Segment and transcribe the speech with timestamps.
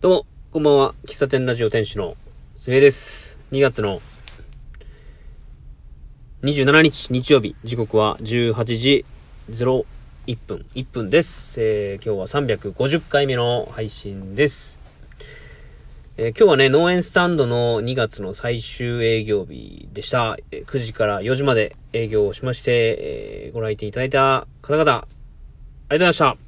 [0.00, 0.94] どうも、こんばんは。
[1.06, 2.14] 喫茶店ラジオ店主の
[2.54, 3.36] すみえです。
[3.50, 4.00] 2月の
[6.42, 9.04] 27日日曜日、時刻は18時
[9.50, 9.84] 01
[10.46, 11.60] 分、1分です。
[11.60, 14.78] えー今日は350回目の配信です。
[16.16, 20.36] えー今日はね、農園スタンドの2月の最終営業日でした。
[20.52, 22.70] えー9時から4時まで営業をしまして、
[23.00, 25.08] えーご来店いただいた方々、ありがとう
[25.90, 26.47] ございました。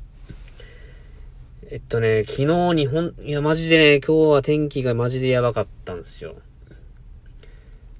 [1.73, 6.35] えっとね、昨日日本、いやマジでね、今日は天気がマジでやばかったんですよ。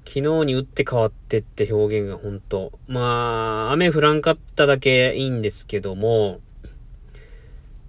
[0.05, 6.41] 昨日に打って変わってって表現が本当まあ、雨降らんかっただけいいんですけども、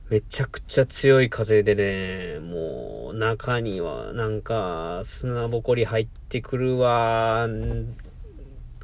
[0.09, 7.49] めちゃくちゃ強い風でね、もう中にはなんか砂ぼこり入ってくるわ、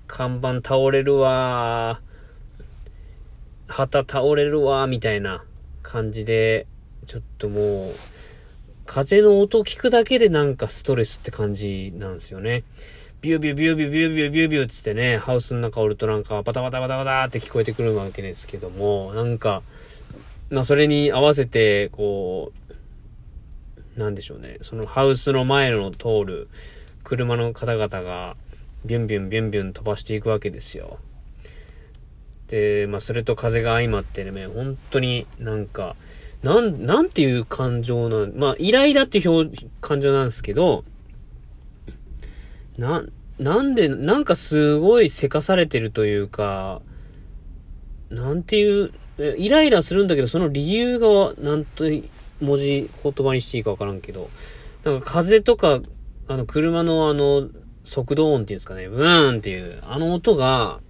[0.08, 2.00] 看板倒れるわ、
[3.68, 5.44] 旗倒れるわ、みたいな
[5.84, 6.66] 感じで、
[7.08, 7.94] ちょっともう、
[8.84, 12.64] 風の音聞くだけでなんかストレスって感じなんですよね。
[13.22, 19.62] ビュービュービュービュービュービュービュービューつってね、ハウスの中おるとなんかバタバタバタバタって聞こえてくるわけですけども、なんか、
[20.50, 22.52] まあそれに合わせて、こ
[23.96, 26.48] う、なんでしょうね、そのハウスの前の通る
[27.04, 28.36] 車の方々が、
[28.84, 30.98] ビュンビュンビュンビュン飛ばしていくわけですよ。
[32.48, 35.96] で、まあそれと風が相まってね、本当になんか、
[36.42, 40.84] なん、なんていう感情なん、まあ、イライラっていう表、感情なんですけど、
[42.76, 43.04] な、
[43.38, 46.80] なんで、なんかすごいせかされてるというか、
[48.10, 48.92] なんていう、
[49.36, 51.84] イライラするんだけど、その理由が、なんと
[52.40, 54.30] 文字、言葉にしていいかわからんけど、
[54.84, 55.80] なんか風とか、
[56.28, 57.48] あの、車のあの、
[57.82, 60.80] 速度音っていうんですかね、ブーンっていう、あの音が、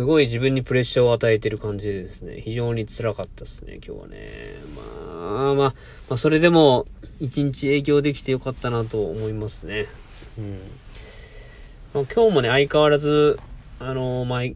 [0.00, 4.54] すごい自分にプレッシャーを与えてる感じでですね、非常に辛かったですね、今日はね。
[4.74, 5.74] まあ、まあ、ま
[6.08, 6.86] あ、それでも、
[7.20, 9.84] 一日営業できてよかったなと思いますね。
[10.38, 10.58] うん。
[11.92, 13.38] まあ、今日もね、相変わらず、
[13.78, 14.54] あの、前、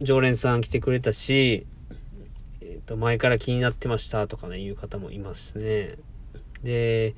[0.00, 1.66] 常連さん来てくれたし、
[2.60, 5.96] えっ、と、前から気になってましたとかね、いう方もいますね。
[6.62, 7.16] で、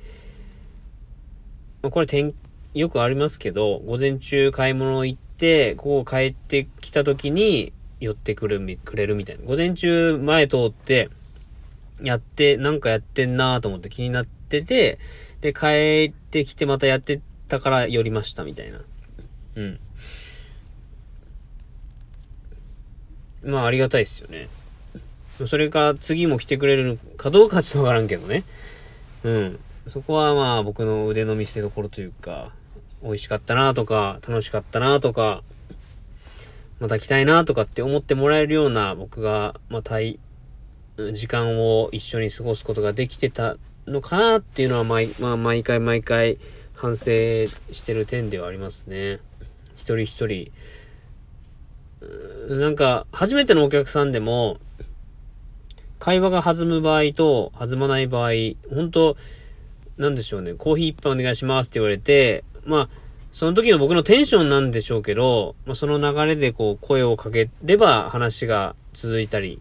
[1.83, 2.33] まあ、これ、
[2.73, 5.30] よくありますけど、午前中買い物行って、
[5.75, 9.45] ここ帰ってきた時に寄ってくる、くれるみたいな。
[9.45, 11.09] 午前中前通って、
[12.01, 14.99] やって、なんかやってんなと思って気になってて、
[15.41, 18.81] で、帰ってきてまたやってたから寄りましたみたいな。
[19.55, 19.79] うん。
[23.43, 24.47] まあ、ありがたいですよね。
[25.45, 28.43] それか、次も来てくれるかどうかちょっとわからんけどね。
[29.23, 29.59] うん。
[29.87, 32.51] そこはまあ、僕の腕の見せ所というか、
[33.03, 35.43] 美味しかったなとか、楽しかったなとか、
[36.79, 40.19] また来たいなとかって思ってもらえるような僕が、まあ、たい、
[41.13, 43.57] 時間を一緒に過ごすことができてた
[43.87, 46.37] のかなっていうのは毎、まあ、毎回毎回
[46.73, 49.19] 反省してる点ではありますね。
[49.75, 50.51] 一人一人。
[52.49, 54.57] なんか、初めてのお客さんでも、
[55.99, 58.31] 会話が弾む場合と弾まない場合、
[58.73, 59.15] 本当
[59.97, 62.89] なんでしょうね、コーヒー一杯お願いしますって言われて、まあ、
[63.31, 69.59] その時の僕のテンションなんでしょうけど、まあ、その流れでこう声をかければ話が続いたり、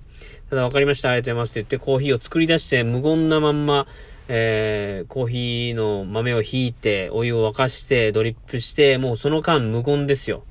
[0.50, 3.86] ただ分かりました、ありがとうございますって言ってコーヒーを作り出して無言なまんま、
[4.28, 10.44] えー、コーヒーの豆をひいて、お湯を沸かして、ドリップして、もうその間無言ですよ。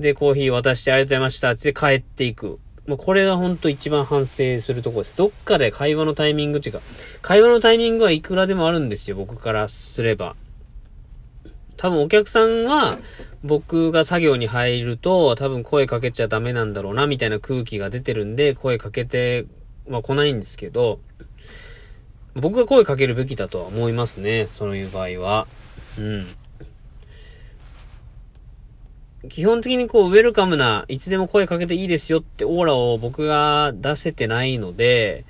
[0.00, 2.58] で、コーヒー渡してありがとうございましたって帰っていく。
[2.86, 5.16] もうこれが本当一番反省するとこです。
[5.16, 6.80] どっかで会話のタイミングというか、
[7.22, 10.36] 会話のタイミングはいくらでもあるんですよ、僕からすれば。
[11.84, 12.96] 多分お客さんは
[13.42, 19.44] 僕が作業に入ると多分声かけちゃダメなんだろうなみたいな空気が出てるんで声かけて
[19.86, 20.98] は来ないんですけど、
[22.32, 25.46] 僕が声かけるべきだとは思いますね、そういう場合は。
[25.98, 26.26] うん。
[29.28, 35.26] 基本的にこう、ウェルカムな、いつでも声かけていいですよってオーラを僕が出せてないので、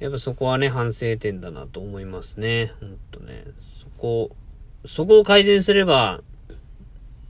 [0.00, 2.72] やっぱそこはね、反省点だなと思いますね。
[2.80, 3.44] ほんとね。
[3.78, 4.34] そこ、
[4.84, 6.20] そこを改善すれば、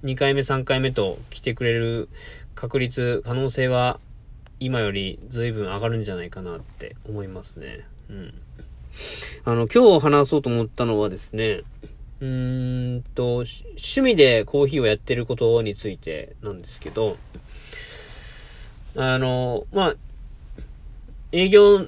[0.05, 2.09] 2回目、3回目と来てくれる
[2.55, 4.01] 確率、可能性は、
[4.59, 7.87] 今より随分上がるんじゃないかなって思いますね。
[8.09, 8.35] うん。
[9.45, 11.63] あの、今日話そうと思ったのはですね、
[12.21, 17.17] うーんと、趣味でコーヒーをやってることについてなんですけど、
[18.97, 19.95] あの、まあ、
[21.33, 21.87] 営業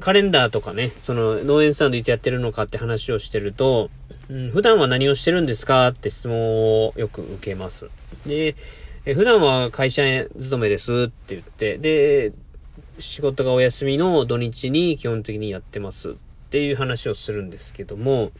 [0.00, 3.90] カレンダーとかね、その農園スタンドいつやってるのかって話をしてると、
[4.30, 7.90] うん、普段は何をしてるんですかって質問をよく受けます。
[8.26, 8.56] で、
[9.04, 10.02] え普段は会社
[10.38, 12.32] 勤めですって言って、で、
[12.98, 16.12] 仕事がお休みの土日に基本的にやってますっ
[16.50, 18.30] ていう話をするんですけども、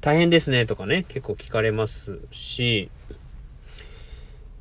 [0.00, 2.90] 大変ですねとかね、結構聞かれますし、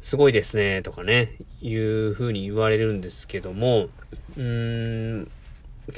[0.02, 3.90] すごいですねとかね、いう風に言われるんですけども、
[4.38, 5.32] うーん、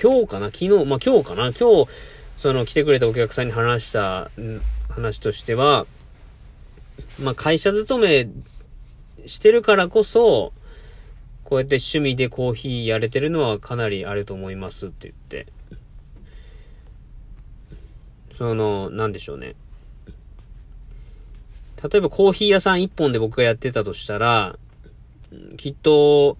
[0.01, 0.47] 今日かな？
[0.47, 1.53] 昨日、まあ今日かな？
[1.53, 1.91] 今日、
[2.37, 4.29] その来てくれたお客さんに話した
[4.89, 5.85] 話としては、
[7.23, 8.27] まあ会社勤め
[9.25, 10.53] してるからこそ、
[11.43, 15.47] こうやって趣味でコーヒーやれてるのはかなりあると思いますって言って。
[18.33, 19.55] その、なんでしょうね。
[21.81, 24.57] 例えばコーヒー屋さん一本で僕がやってたとしたら、
[25.57, 26.37] きっと、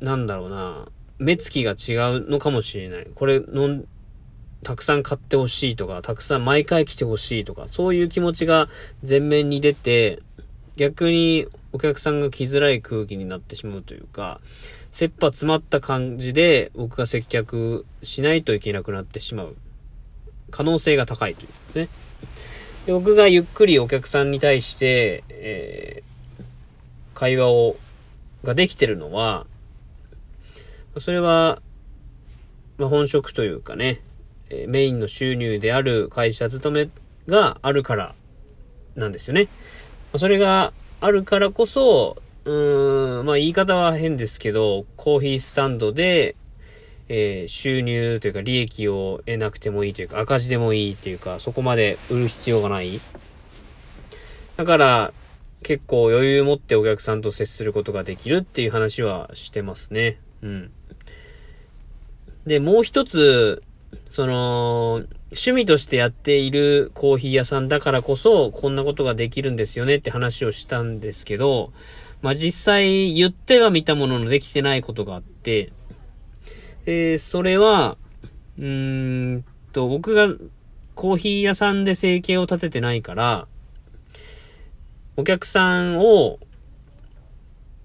[0.00, 0.88] なんだろうな、
[1.18, 3.06] 目つきが違うのかもしれない。
[3.14, 3.82] これの
[4.62, 8.68] たくさん買ってほしいとか、たくさん毎回来てほしいとか、そういう気持ちが
[9.08, 10.20] 前面に出て、
[10.76, 14.40] 逆にお客さんが来づらい空気になってしまうというか、
[14.90, 19.56] 切羽詰まった感じで僕が接客しないといけなくなってしまう
[20.50, 21.88] 可能性が高いというですね。
[22.86, 27.76] で僕がゆっくりお客さんに対して、えー、会話を、
[28.44, 29.46] ができてるのは、
[31.00, 31.60] それは、
[32.76, 34.00] まあ、本職というかね、
[34.50, 36.90] えメインの収入である会社勤め
[37.26, 38.14] があるから
[38.96, 39.48] なんですよね。
[40.12, 46.34] まそれがあるからこそ、うーん、まあ言い方は変ですけど、コーヒースタンドで、
[47.08, 53.00] えー、収入というか利益を得なくてもいいというか、赤字でもいいというか、そこまで売る必要がない。
[54.56, 55.12] だから、
[55.62, 60.20] 結構余裕持ってお客さんと接することができるっていう話はしてますね。
[60.42, 60.70] うん。
[62.46, 63.62] で、もう一つ、
[64.10, 71.72] その、趣味としてやっているコーヒー屋さんだからこそ、こんなことができるんですよねって話をしたんですけど、
[72.22, 75.72] まあ、実際言っては見たもののできてないことがあって、
[76.86, 77.98] えー、それは、
[78.58, 80.28] うーんと、僕が
[80.94, 83.46] コーヒー屋さんで生計を立ててないから、
[85.16, 86.38] お客さんを、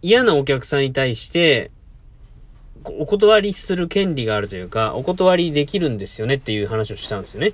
[0.01, 1.71] 嫌なお客さんに対して、
[2.85, 7.53] お断りする権利があるというか、お断りできるんですよねっていう話をしたんですよね。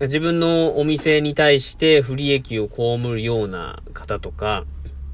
[0.00, 4.64] 自分のお店に対して不利益を被るような方とか、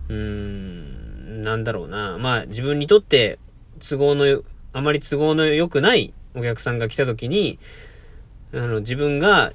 [0.08, 2.16] うーん、なんだろうな。
[2.19, 3.38] まあ自分にとって
[3.81, 7.58] 都合の、あまり都合の良くないお客さんが来た時に、
[8.52, 9.52] あの、自分が、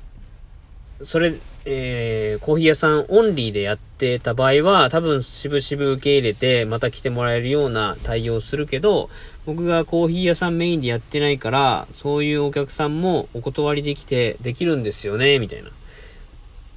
[1.04, 1.34] それ、
[1.66, 9.10] えー、コーヒー屋さんオンリーでやってた場合は、多分渋々受け入れて、また来てもらえるような対応するけど、
[9.46, 15.70] 僕がコーヒー屋さんメインでやってないから、そういうお客さんもお断りできて、できるんですよね、みたいな。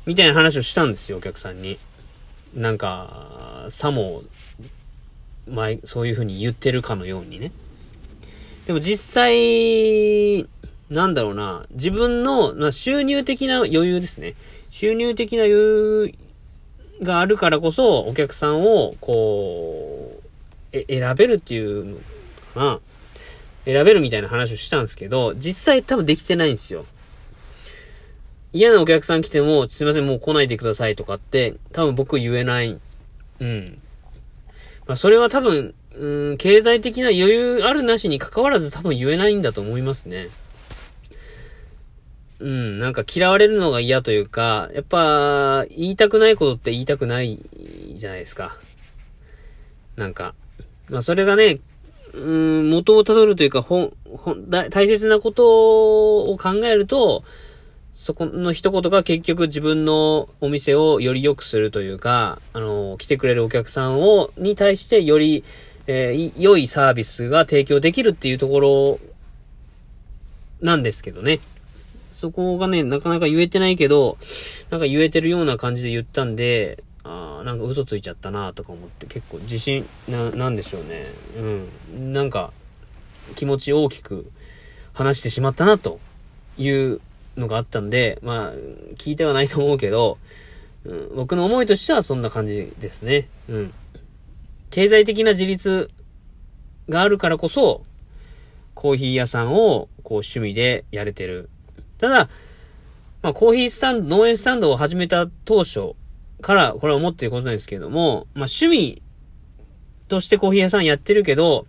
[0.05, 1.79] みたいな話をしたんですよ、お客さんに。
[2.55, 4.23] なんか、さも、
[5.49, 7.51] 前、そういう風に言ってるかのようにね。
[8.67, 10.47] でも実際、
[10.91, 14.35] なんだろうな、自分の、まあ、収入的な余裕ですね。
[14.71, 16.15] 収入的な余裕
[17.03, 20.23] があるからこそ、お客さんを、こう、
[20.73, 21.97] え、選べるっていうの
[22.55, 22.81] かな。
[23.65, 26.87] 選べるみたいな話をしたんですけど、実際多分できてないんですよ。
[28.53, 32.79] 嫌なお客さん来ても、すいません、もう来ないでくださいとかって、多分僕言えない。
[33.41, 33.79] うん。
[34.87, 40.29] まあ、それは多分、うん、経済的な余裕あるなしに関わらず多分言えないんだと思いますね。
[42.39, 47.41] うん、なんか嫌われるのが嫌というか、やっぱ、言いたくないことって言いたくない
[47.95, 48.57] じゃないですか。
[49.97, 50.35] なんか。
[50.91, 51.59] まあそれがね、
[52.15, 57.25] うん、元をたどるというか、ほほ大切なことを考えると、
[57.95, 65.45] そこの一言が結局自分のお店をより良くするというか、あの、来てくれるお客さんを、に対してより、
[65.87, 68.99] えー、良いサービスが提供できるっていうところ
[70.61, 71.41] なんですけどね。
[72.27, 74.19] そこがね、なかなか言えてないけど、
[74.71, 81.05] なんか言えてるような感じで言ったんで、あなんか嘘ついちゃったなとか思って結構自信、な、なんでしょうね。
[81.93, 82.13] うん。
[82.13, 82.53] なんか、
[83.37, 84.29] 気持ち大きく
[84.93, 86.01] 話してしまったなと
[86.59, 87.01] いう
[87.37, 88.53] のがあったんで、まあ、
[88.97, 90.19] 聞いてはないと思うけど、
[90.85, 93.29] うん、僕の思いとしてはそんな感じですね。
[93.49, 93.73] うん。
[94.71, 95.91] 経済的な自立
[96.89, 97.85] があるからこそ、
[98.75, 101.51] コーヒー屋さんをこう趣味でやれてる
[101.99, 102.29] ただ、
[103.23, 105.95] まあ、コーヒースタンド、農園スタンドを始めた当初
[106.41, 109.03] からこれは思っていることなんですけれども、まあ、趣味
[110.09, 111.67] としてコーヒー屋さんやってるけど、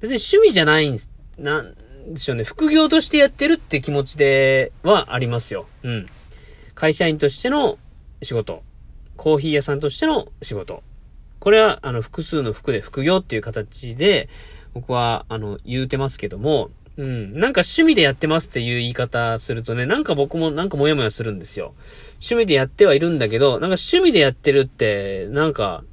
[0.00, 1.10] 別に趣味じゃないんです。
[1.38, 1.74] なん
[2.14, 2.44] でしょうね。
[2.44, 5.66] 副業としてやってるって気持ちではありますよ。
[5.82, 6.06] うん。
[6.74, 7.78] 会社員としての
[8.22, 8.62] 仕事。
[9.16, 10.82] コーヒー屋さんとしての仕事。
[11.40, 14.28] これは、あの、複数の服で副業っていう形で、
[14.74, 17.30] 僕は、あの、言うてますけども、うん。
[17.38, 21.74] なんか趣味でやってますっていう言い方するとね、なんか僕もなんかモヤモヤするんですよ。
[22.14, 25.84] 趣味でやってはいるんだけど、なんか趣味でやってるって、なんか、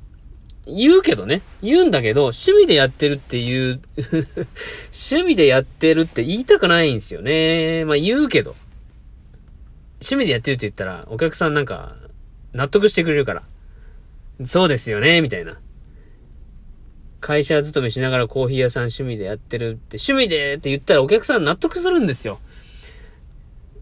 [0.68, 1.44] 言うけどね。
[1.62, 3.80] 言うんだけど、趣味でやってるっていう
[4.92, 7.86] 趣味でやってるって言いたくないんですよね。
[7.86, 8.56] まあ言うけど。
[10.02, 11.96] 趣味でやってるって言ったら、お客さんなんか、
[12.54, 13.44] 納得してくれるから。
[14.44, 15.60] そうですよね、みたいな。
[17.26, 22.38] 会社勤めしながらコーヒー屋さん趣味でやってるって、趣味でって言ったらお客さん納得するんですよ。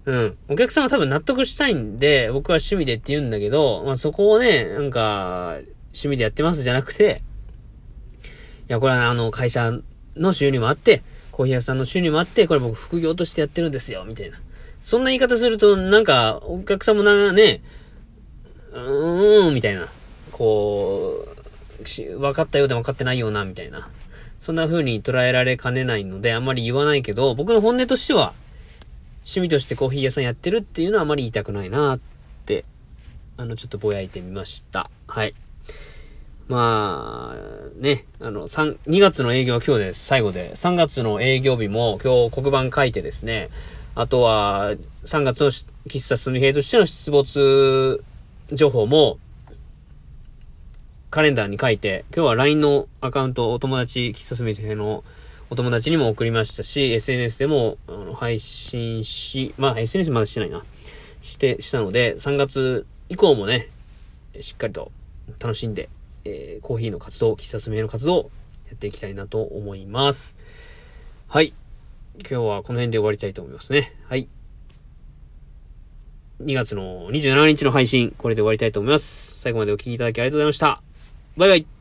[0.05, 0.37] うん。
[0.47, 5.57] お客さんは多分納得したいんで、僕は趣味でって言うんだけど、まあそこをね、なんか、
[5.87, 7.21] 趣味でやってますじゃなくて、
[8.23, 8.27] い
[8.69, 9.73] や、これはあの、会社
[10.15, 14.39] の収入もあって、コーヒー屋さんの収入もあって、これ僕副業としてやってるんですよ、みたいな。
[14.79, 17.61] そんな言い方すると、なんか、お客さんもな、ね、
[18.71, 19.89] うーん、みたいな。
[20.31, 21.32] こう、
[21.83, 23.89] 分かったようで分かってないような、みたいな。
[24.39, 28.33] そんな風に捉えられかねないので、あんまり言わないけど、僕の本音としては、
[29.23, 31.99] 趣味としてコーヒー屋さんやってるっていうのはあまり言いたくないなっ
[32.45, 32.65] て、
[33.37, 34.89] あの、ちょっとぼやいてみました。
[35.07, 35.33] はい。
[36.49, 43.49] まあ、ね、あの、3、2月の営業は今日で最後で、3月の営業日も今日黒板書いてですね、
[43.95, 44.73] あとは、
[45.05, 45.51] 3月の
[45.87, 48.03] 喫茶すみ平としての出没
[48.51, 49.19] 情報も、
[51.13, 55.03] カレンダーに書いて、今日は LINE のアカウント、お友達、喫茶すみ平の
[55.51, 57.77] お友達にも送りましたし、SNS でも、
[58.15, 60.65] 配信し、まあ、SNS まだしてないな。
[61.21, 63.69] して、したので、3月以降もね、
[64.41, 64.91] しっかりと
[65.39, 65.87] 楽しんで
[66.25, 68.31] えー、コーヒーの活動、喫茶すみの活動、
[68.67, 70.35] やっていきたいなと思います。
[71.27, 71.53] はい。
[72.17, 73.93] 今日はこの辺で終わりたいと思いますね。
[74.07, 74.27] はい。
[76.41, 79.39] 2月の27日の配信、これで終わりたいと思います。
[79.39, 80.92] 最後までお聴きいただきありがとうございました。
[81.35, 81.72] バイバイ。